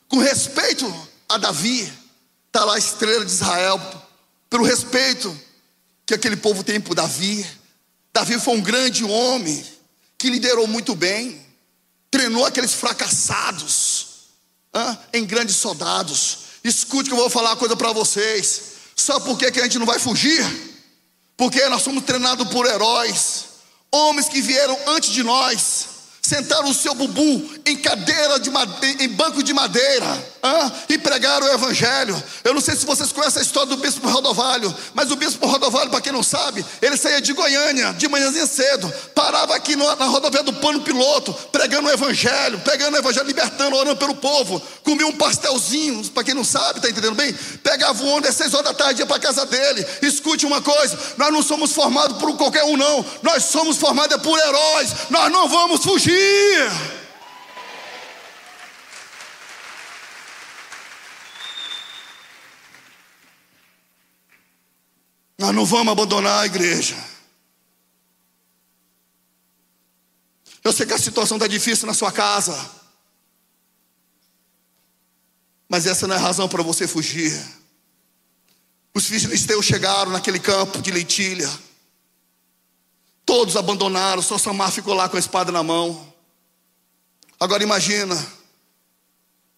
[0.10, 0.94] com respeito
[1.30, 1.90] a Davi,
[2.48, 3.80] está lá a estrela de Israel,
[4.50, 5.34] pelo respeito
[6.06, 7.50] que aquele povo tem por Davi.
[8.12, 9.66] Davi foi um grande homem
[10.18, 11.42] que liderou muito bem,
[12.12, 14.08] treinou aqueles fracassados
[14.76, 16.49] hein, em grandes soldados.
[16.64, 18.62] Escute que eu vou falar uma coisa para vocês.
[18.96, 20.44] Sabe por que, que a gente não vai fugir?
[21.38, 23.46] Porque nós somos treinados por heróis,
[23.92, 25.88] homens que vieram antes de nós,
[26.30, 30.06] sentaram o seu bubu em cadeira de madeira, em banco de madeira
[30.44, 32.24] ah, e pregaram o evangelho.
[32.44, 35.90] Eu não sei se vocês conhecem a história do bispo Rodovalho, mas o bispo Rodovalho,
[35.90, 40.06] para quem não sabe, ele saía de Goiânia de manhãzinha cedo, parava aqui no, na
[40.06, 45.08] rodovia do Pano Piloto, pregando o evangelho, pregando o evangelho, libertando, orando pelo povo, comia
[45.08, 47.34] um pastelzinho, para quem não sabe, tá entendendo bem?
[47.64, 49.86] Pegava o ônibus às seis horas da tarde, ia para casa dele.
[50.04, 54.38] Escute uma coisa: nós não somos formados por qualquer um, não, nós somos formados por
[54.38, 56.19] heróis, nós não vamos fugir.
[65.40, 66.96] Nós não vamos abandonar a igreja.
[70.64, 72.70] Eu sei que a situação está difícil na sua casa.
[75.70, 77.32] Mas essa não é razão para você fugir.
[78.94, 81.50] Os filisteus chegaram naquele campo de lentilha.
[83.26, 86.09] Todos abandonaram, só Samar ficou lá com a espada na mão.
[87.40, 88.16] Agora imagina,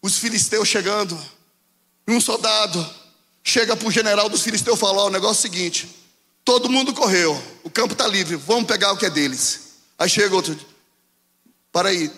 [0.01, 1.19] os filisteus chegando,
[2.07, 2.87] e um soldado
[3.43, 5.89] chega para o general dos filisteus e fala: o negócio é o seguinte,
[6.45, 9.71] todo mundo correu, o campo está livre, vamos pegar o que é deles.
[9.97, 10.57] Aí chega outro,
[11.71, 12.11] para aí,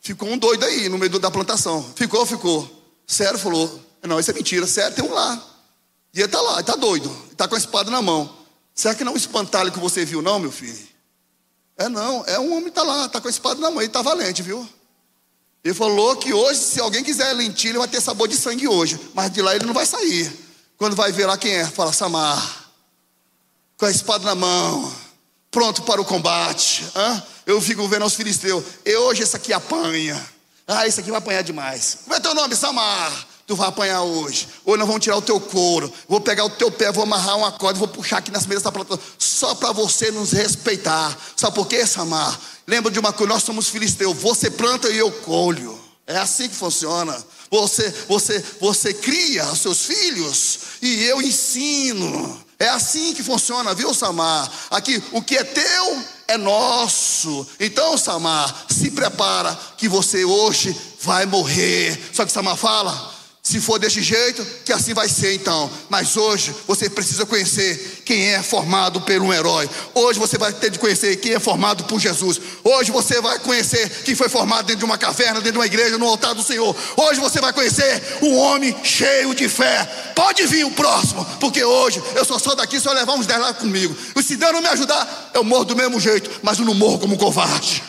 [0.00, 1.82] ficou um doido aí no meio da plantação.
[1.96, 2.68] Ficou, ficou.
[3.06, 5.42] Sério, falou, não, isso é mentira, sério, tem um lá.
[6.12, 8.36] E ele está lá, está doido, está com a espada na mão.
[8.74, 10.86] Será que não é um espantalho que você viu, não, meu filho?
[11.76, 13.86] É não, é um homem que está lá, está com a espada na mão, ele
[13.86, 14.68] está valente, viu?
[15.64, 18.98] Ele falou que hoje, se alguém quiser lentilha, vai ter sabor de sangue hoje.
[19.14, 20.32] Mas de lá ele não vai sair.
[20.76, 22.70] Quando vai ver lá quem é, fala Samar.
[23.76, 24.92] Com a espada na mão.
[25.50, 26.84] Pronto para o combate.
[26.94, 27.22] Hã?
[27.46, 28.64] Eu fico vendo os filisteus.
[28.84, 30.24] E hoje esse aqui apanha.
[30.66, 31.98] Ah, esse aqui vai apanhar demais.
[32.04, 32.54] Como é teu nome?
[32.54, 34.46] Samar tu vai apanhar hoje.
[34.62, 35.90] Hoje nós vamos tirar o teu couro.
[36.06, 38.70] Vou pegar o teu pé, vou amarrar uma corda, vou puxar aqui nas meias dessa
[38.70, 41.16] planta, só para você nos respeitar.
[41.34, 42.38] Sabe por quê, Samar?
[42.68, 44.14] Lembra de uma coisa, nós somos filisteus.
[44.18, 45.80] Você planta e eu colho.
[46.06, 47.16] É assim que funciona.
[47.50, 52.44] Você, você, você cria os seus filhos e eu ensino.
[52.58, 54.52] É assim que funciona, viu, Samar?
[54.70, 57.46] Aqui, o que é teu é nosso.
[57.58, 61.98] Então, Samar, se prepara que você hoje vai morrer.
[62.12, 65.70] Só que Samar fala: se for desse jeito, que assim vai ser então.
[65.88, 69.68] Mas hoje você precisa conhecer quem é formado por um herói.
[69.94, 72.38] Hoje você vai ter de conhecer quem é formado por Jesus.
[72.62, 75.96] Hoje você vai conhecer quem foi formado dentro de uma caverna, dentro de uma igreja,
[75.96, 76.76] no altar do Senhor.
[76.96, 79.84] Hoje você vai conhecer um homem cheio de fé.
[80.14, 83.40] Pode vir o próximo, porque hoje eu só sou daqui se eu levar uns 10
[83.40, 83.96] lá comigo.
[84.14, 86.98] E se Deus não me ajudar, eu morro do mesmo jeito, mas eu não morro
[86.98, 87.82] como covarde.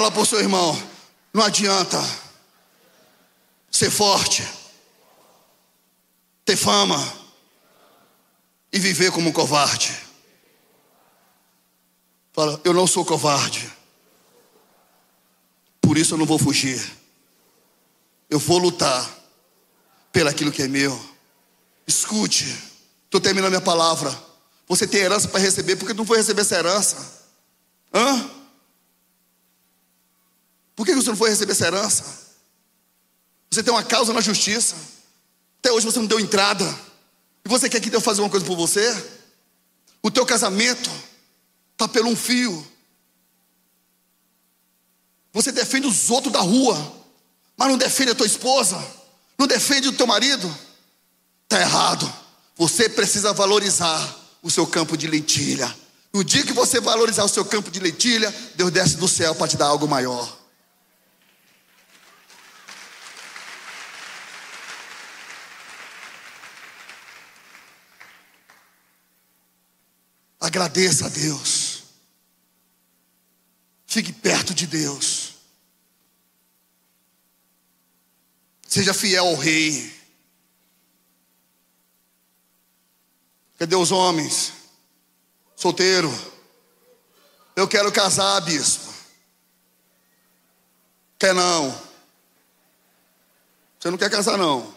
[0.00, 0.82] Fala para o seu irmão:
[1.30, 2.02] não adianta
[3.70, 4.42] ser forte,
[6.42, 6.96] ter fama
[8.72, 9.94] e viver como um covarde.
[12.32, 13.70] Fala, eu não sou covarde,
[15.82, 16.80] por isso eu não vou fugir.
[18.30, 19.06] Eu vou lutar
[20.10, 20.98] pelaquilo que é meu.
[21.86, 22.46] Escute,
[23.04, 24.18] estou terminando minha palavra.
[24.66, 26.96] Você tem herança para receber, por que não foi receber essa herança?
[27.92, 28.39] Hã?
[30.80, 32.04] Por que você não foi receber essa herança?
[33.50, 34.74] Você tem uma causa na justiça.
[35.58, 36.64] Até hoje você não deu entrada.
[37.44, 38.90] E você quer que Deus faça uma coisa por você?
[40.02, 40.90] O teu casamento
[41.72, 42.66] está pelo um fio.
[45.34, 46.94] Você defende os outros da rua,
[47.58, 48.82] mas não defende a tua esposa,
[49.36, 50.48] não defende o teu marido.
[51.42, 52.10] Está errado.
[52.56, 55.76] Você precisa valorizar o seu campo de lentilha.
[56.10, 59.46] No dia que você valorizar o seu campo de lentilha, Deus desce do céu para
[59.46, 60.39] te dar algo maior.
[70.50, 71.84] Agradeça a Deus.
[73.86, 75.34] Fique perto de Deus.
[78.66, 79.94] Seja fiel ao Rei.
[83.60, 84.52] Cadê os homens?
[85.54, 86.12] Solteiro.
[87.54, 88.92] Eu quero casar, bispo.
[91.16, 91.70] Quer não?
[93.78, 94.74] Você não quer casar, não.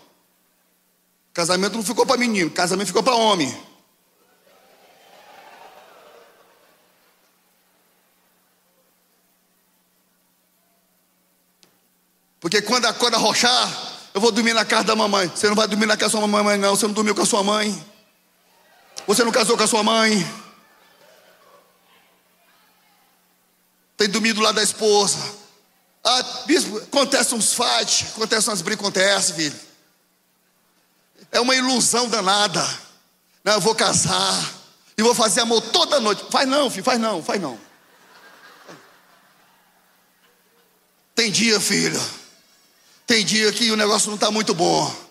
[1.34, 3.73] Casamento não ficou para menino, casamento ficou para homem.
[12.44, 13.72] Porque quando a corda rochar,
[14.14, 15.30] eu vou dormir na casa da mamãe.
[15.30, 16.76] Você não vai dormir na casa da sua mamãe, não.
[16.76, 17.86] Você não dormiu com a sua mãe.
[19.08, 20.30] Você não casou com a sua mãe.
[23.96, 25.18] Tem dormido lá da esposa.
[26.04, 29.60] Ah, bispo, acontece uns fights, acontece umas brigas, acontece, filho.
[31.32, 32.62] É uma ilusão danada.
[33.42, 34.54] Não, eu vou casar
[34.98, 36.26] e vou fazer amor toda noite.
[36.30, 37.58] Faz não, filho, faz não, faz não.
[41.16, 42.23] Tem dia, filho
[43.06, 45.04] tem dia que o negócio não está muito bom.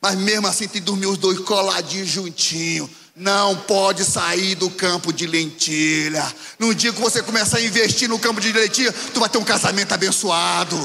[0.00, 2.88] Mas mesmo assim tem que dormir os dois coladinhos juntinho.
[3.16, 6.24] Não pode sair do campo de lentilha.
[6.58, 9.44] No dia que você começar a investir no campo de lentilha, tu vai ter um
[9.44, 10.78] casamento abençoado.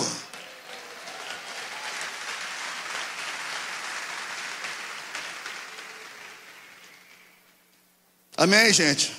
[8.36, 9.12] Amém, gente?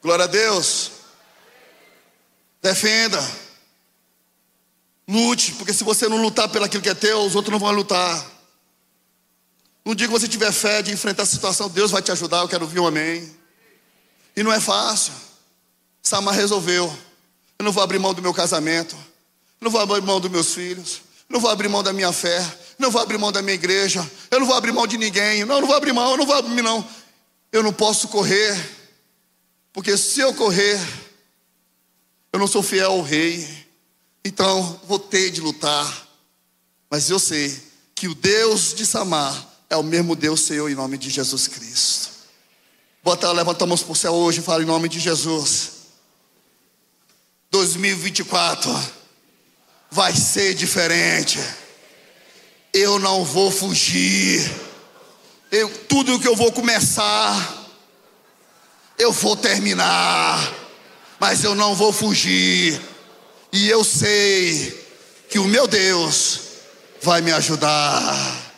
[0.00, 0.92] Glória a Deus.
[2.62, 3.20] Defenda.
[5.12, 7.70] Lute, porque se você não lutar pelo aquilo que é teu, os outros não vão
[7.70, 8.26] lutar.
[9.84, 12.38] No dia que você tiver fé de enfrentar a situação, Deus vai te ajudar.
[12.38, 13.30] Eu quero ouvir um amém.
[14.34, 15.12] E não é fácil.
[16.02, 16.86] Samar resolveu.
[17.58, 18.96] Eu não vou abrir mão do meu casamento.
[19.60, 21.02] Não vou abrir mão dos meus filhos.
[21.28, 22.42] Não vou abrir mão da minha fé.
[22.78, 24.10] Não vou abrir mão da minha igreja.
[24.30, 25.44] Eu não vou abrir mão de ninguém.
[25.44, 26.12] Não, não vou abrir mão.
[26.12, 26.88] Eu não vou abrir mão.
[27.52, 28.58] Eu não posso correr.
[29.74, 30.80] Porque se eu correr,
[32.32, 33.61] eu não sou fiel ao rei.
[34.24, 36.08] Então vou ter de lutar.
[36.90, 37.58] Mas eu sei
[37.94, 42.10] que o Deus de Samar é o mesmo Deus Senhor em nome de Jesus Cristo.
[43.02, 45.72] Bota, levanta a mão para o céu hoje e fala em nome de Jesus.
[47.50, 48.70] 2024
[49.90, 51.38] vai ser diferente.
[52.72, 54.50] Eu não vou fugir.
[55.50, 57.66] Eu, tudo que eu vou começar,
[58.98, 60.54] eu vou terminar.
[61.18, 62.80] Mas eu não vou fugir.
[63.52, 64.70] E eu sei
[65.28, 66.40] que o meu Deus
[67.02, 68.50] vai me ajudar.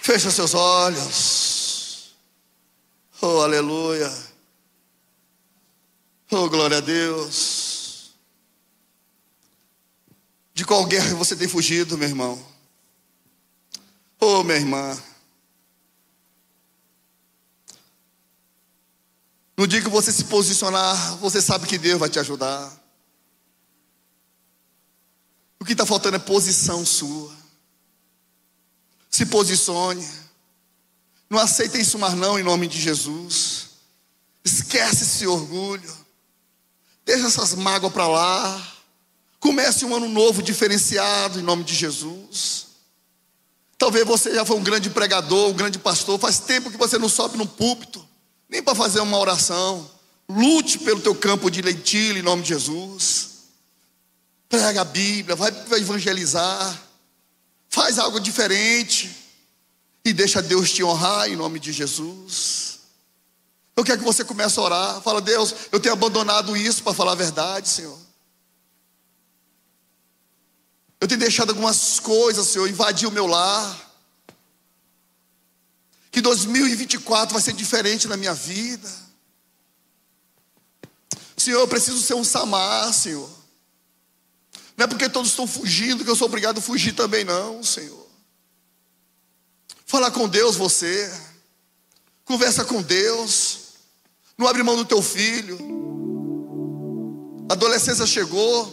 [0.00, 2.14] Fecha seus olhos.
[3.20, 4.12] Oh, aleluia.
[6.30, 8.14] Oh, glória a Deus.
[10.54, 12.46] De qual guerra você tem fugido, meu irmão?
[14.20, 14.96] Oh, minha irmã.
[19.56, 22.70] No dia que você se posicionar, você sabe que Deus vai te ajudar.
[25.58, 27.34] O que está faltando é posição sua.
[29.10, 30.06] Se posicione.
[31.28, 33.70] Não aceite isso mais não em nome de Jesus.
[34.44, 36.06] Esquece esse orgulho.
[37.04, 38.72] Deixa essas mágoas para lá.
[39.40, 42.66] Comece um ano novo diferenciado em nome de Jesus.
[43.78, 46.18] Talvez você já foi um grande pregador, um grande pastor.
[46.18, 48.05] Faz tempo que você não sobe no púlpito,
[48.48, 49.90] nem para fazer uma oração.
[50.28, 53.30] Lute pelo teu campo de leitilho em nome de Jesus.
[54.48, 56.82] Prega a Bíblia, vai evangelizar.
[57.68, 59.14] Faz algo diferente
[60.04, 62.78] e deixa Deus te honrar em nome de Jesus.
[63.76, 65.02] Eu quero que você comece a orar.
[65.02, 67.98] Fala, Deus, eu tenho abandonado isso para falar a verdade, Senhor.
[70.98, 73.85] Eu tenho deixado algumas coisas, Senhor, invadir o meu lar.
[76.16, 78.90] Que 2024 vai ser diferente na minha vida.
[81.36, 83.28] Senhor, eu preciso ser um Samar, Senhor.
[84.78, 88.06] Não é porque todos estão fugindo que eu sou obrigado a fugir também, não, Senhor.
[89.84, 91.12] Fala com Deus você.
[92.24, 93.58] Conversa com Deus.
[94.38, 95.58] Não abre mão do teu filho.
[97.50, 98.72] A adolescência chegou.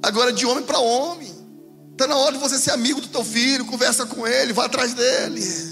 [0.00, 1.34] Agora é de homem para homem.
[1.90, 3.66] Está na hora de você ser amigo do teu filho.
[3.66, 5.71] Conversa com ele, vá atrás dele.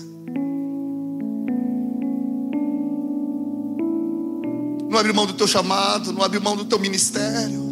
[4.91, 7.63] Não abre mão do teu chamado, não abre mão do teu ministério.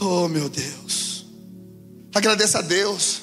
[0.00, 1.26] Oh, meu Deus.
[2.14, 3.20] Agradeça a Deus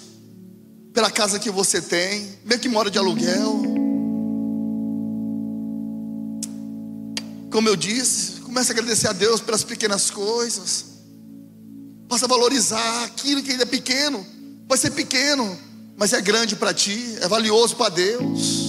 [0.93, 3.63] pela casa que você tem, mesmo que mora de aluguel.
[7.51, 10.85] Como eu disse, comece a agradecer a Deus pelas pequenas coisas.
[12.07, 14.23] Passa a valorizar aquilo que ainda é pequeno.
[14.67, 15.57] Vai ser pequeno,
[15.97, 18.66] mas é grande para ti, é valioso para Deus.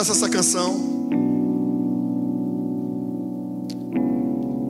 [0.00, 0.80] Cantasse essa canção.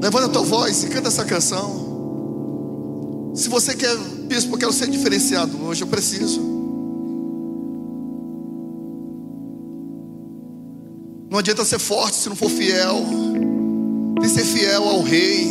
[0.02, 3.30] Levanta a tua voz e canta essa canção.
[3.34, 6.40] Se você quer, bispo, eu quero ser diferenciado hoje, eu preciso.
[11.30, 12.96] Não adianta ser forte se não for fiel.
[14.20, 15.46] Tem que ser fiel ao rei.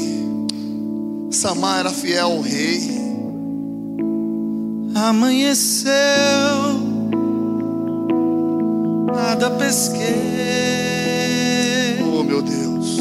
[1.32, 3.00] Samar era fiel ao rei.
[4.94, 5.90] Amanheceu,
[9.12, 9.99] nada pesquei.
[12.01, 12.97] Oh, meu Deus.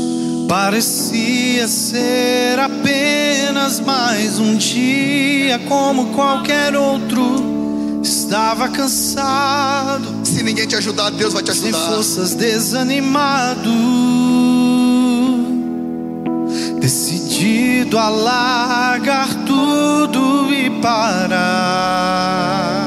[0.48, 7.48] Parecia ser apenas mais um dia como qualquer outro.
[8.02, 11.92] Estava cansado, Se ninguém te ajudar, Deus vai te sem ajudar.
[11.94, 13.70] forças, desanimado.
[16.80, 22.77] Decidido a largar tudo e parar.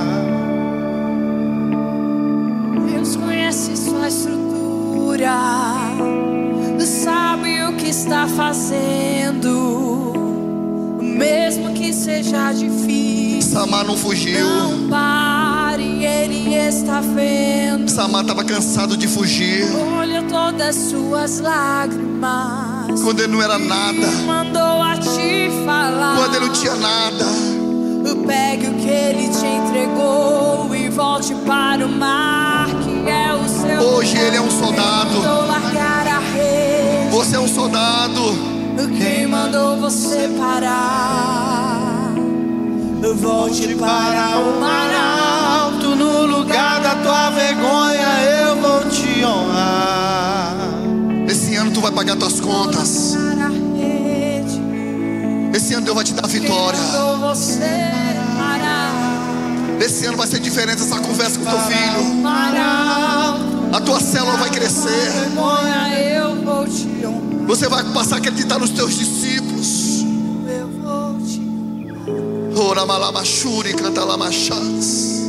[5.22, 9.44] Estrutura, sabe o que está fazendo,
[11.00, 13.52] mesmo que seja difícil.
[13.52, 14.40] Samar não fugiu.
[14.40, 17.90] Não pare, Ele está vendo.
[17.90, 19.66] Samar estava cansado de fugir.
[19.98, 23.02] Olha todas as suas lágrimas.
[23.02, 24.08] Quando ele não era nada.
[24.26, 26.18] Mandou a te falar.
[26.18, 27.26] Quando ele não tinha nada.
[28.26, 32.51] Pegue o que ele te entregou e volte para o mar.
[33.82, 35.22] Hoje ele é um soldado.
[37.12, 38.52] Você é um soldado.
[38.98, 42.12] Quem mandou você parar?
[43.16, 44.92] Volte para o mar
[45.64, 45.96] alto.
[45.96, 50.56] No lugar da tua vergonha eu vou te honrar.
[51.28, 53.16] Esse ano tu vai pagar tuas contas.
[55.54, 56.80] Esse ano Deus vai te dar vitória.
[59.82, 62.24] Esse ano vai ser diferente essa conversa com teu filho.
[63.74, 65.12] A tua célula vai crescer.
[67.48, 70.04] Você vai passar a acreditar nos teus discípulos.
[70.48, 71.42] Eu vou te
[72.56, 75.22] Ora malamachuri, canta lamachás.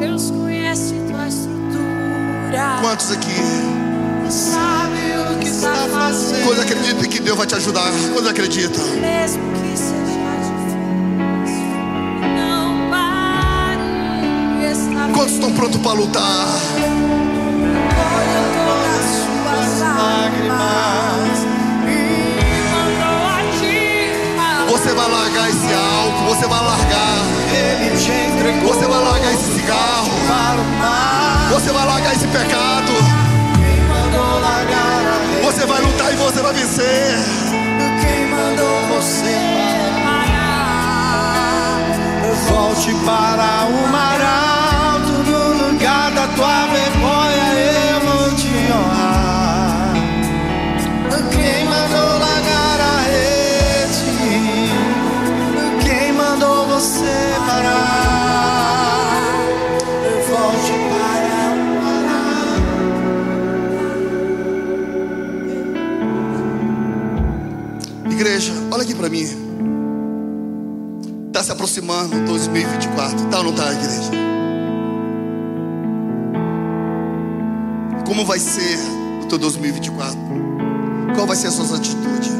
[0.00, 2.78] Deus conhece tua estrutura.
[2.80, 3.61] Quantos aqui?
[6.42, 6.46] Fazendo.
[6.46, 7.90] Quantos acreditam que Deus vai te ajudar?
[8.12, 8.84] Quantos acreditam?
[9.00, 9.92] Mesmo que seja
[10.42, 11.66] difícil.
[12.36, 13.80] Não pare.
[15.14, 16.46] Quantos estão prontos para lutar?
[24.68, 27.18] Você vai largar esse álcool, você vai largar,
[28.62, 30.10] você vai largar esse cigarro,
[31.52, 32.71] você vai largar esse pecado,
[35.62, 37.14] você vai lutar e você vai vencer.
[38.00, 39.36] Quem mandou você
[40.04, 41.78] Parar.
[42.48, 43.88] Volte para o
[71.62, 74.10] aproximando 2024, tá ou não tá, igreja?
[78.04, 78.78] Como vai ser
[79.22, 80.18] o teu 2024?
[81.14, 82.32] Qual vai ser as suas atitudes?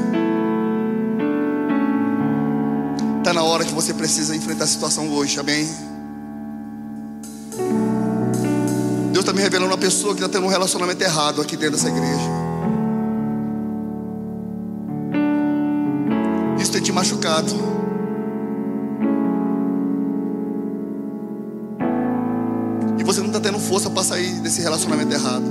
[3.23, 5.69] Tá na hora que você precisa enfrentar a situação hoje, amém?
[9.13, 11.89] Deus está me revelando uma pessoa que está tendo um relacionamento errado aqui dentro dessa
[11.89, 12.29] igreja.
[16.59, 17.72] Isso tem te machucado.
[23.13, 25.45] Você não está tendo força para sair desse relacionamento errado.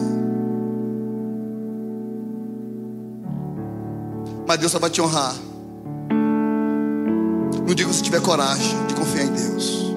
[4.47, 5.35] Mas Deus só vai te honrar.
[7.67, 9.93] Não digo se tiver coragem de confiar em Deus.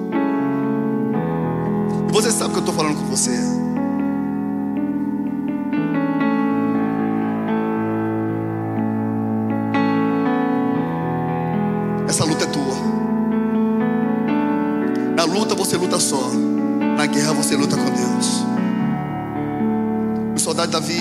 [2.07, 3.31] E você sabe que eu estou falando com você.
[12.07, 12.75] Essa luta é tua.
[15.15, 16.29] Na luta você luta só.
[20.65, 20.99] Soldado Davi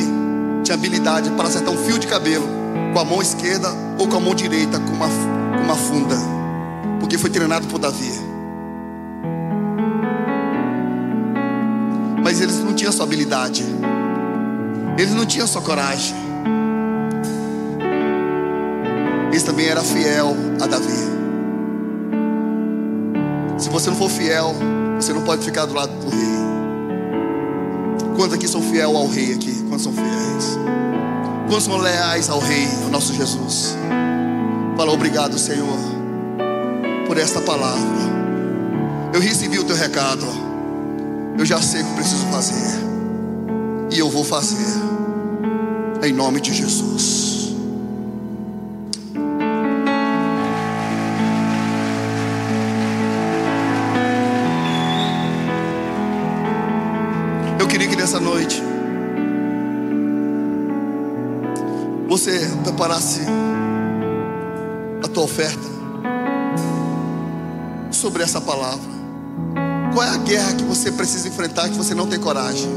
[0.63, 2.47] tinha habilidade para acertar um fio de cabelo
[2.93, 6.17] com a mão esquerda ou com a mão direita com uma, com uma funda.
[7.01, 8.13] Porque foi treinado por Davi.
[12.23, 13.65] Mas eles não tinham sua habilidade.
[14.99, 16.15] Eles não tinham sua coragem.
[19.31, 21.15] Eles também era fiel a Davi.
[23.59, 24.55] Se você não for fiel,
[24.97, 26.35] você não pode ficar do lado do rei.
[28.17, 29.53] Quantos aqui são fiel ao rei aqui?
[29.69, 30.59] Quantos são fiéis?
[31.49, 33.77] Quantos são leais ao rei, ao nosso Jesus?
[34.77, 35.79] Fala obrigado, Senhor,
[37.07, 38.15] por esta palavra.
[39.13, 40.27] Eu recebi o teu recado.
[41.39, 42.81] Eu já sei o que preciso fazer.
[43.91, 44.81] E eu vou fazer.
[46.03, 47.34] Em nome de Jesus.
[58.05, 58.63] Nessa noite
[62.07, 63.23] você preparasse
[65.03, 65.63] a tua oferta
[67.91, 68.93] sobre essa palavra.
[69.95, 72.69] Qual é a guerra que você precisa enfrentar que você não tem coragem?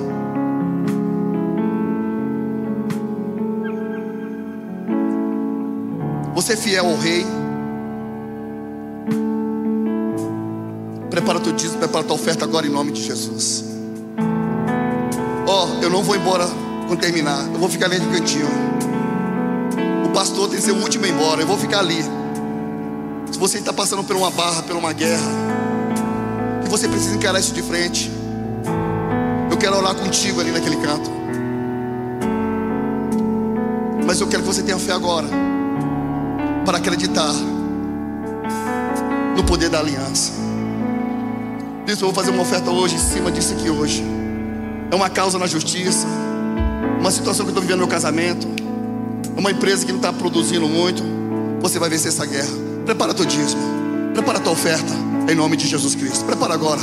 [6.35, 7.25] Você é fiel ao rei?
[11.09, 13.76] Prepara teu dízimo, prepara tua oferta agora em nome de Jesus.
[15.81, 16.45] Eu não vou embora
[16.87, 17.47] quando terminar.
[17.53, 18.47] Eu vou ficar ali de cantinho.
[20.05, 21.41] O pastor tem que ser o último a ir embora.
[21.41, 22.03] Eu vou ficar ali.
[23.31, 25.29] Se você está passando por uma barra, por uma guerra,
[26.63, 28.11] que você precisa encarar isso de frente.
[29.49, 31.09] Eu quero orar contigo ali naquele canto.
[34.05, 35.27] Mas eu quero que você tenha fé agora
[36.65, 37.33] para acreditar
[39.35, 40.33] no poder da aliança.
[41.85, 44.16] Isso eu vou fazer uma oferta hoje em cima disso aqui hoje.
[44.89, 46.07] É uma causa na justiça.
[46.99, 48.47] uma situação que eu estou vivendo no meu casamento,
[49.35, 51.03] uma empresa que não está produzindo muito,
[51.61, 52.49] você vai vencer essa guerra.
[52.85, 53.61] Prepara teu dízimo,
[54.13, 54.91] prepara tua oferta,
[55.29, 56.25] em nome de Jesus Cristo.
[56.25, 56.81] Prepara agora.